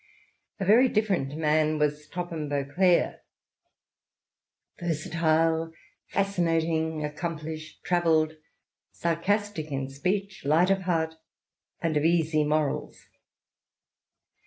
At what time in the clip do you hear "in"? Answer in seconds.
9.71-9.89